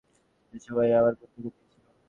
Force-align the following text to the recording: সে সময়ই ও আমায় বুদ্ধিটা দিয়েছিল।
সে 0.47 0.65
সময়ই 0.65 0.91
ও 0.91 0.99
আমায় 0.99 1.15
বুদ্ধিটা 1.19 1.49
দিয়েছিল। 1.55 1.85